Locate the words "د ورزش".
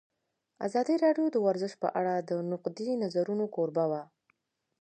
1.31-1.73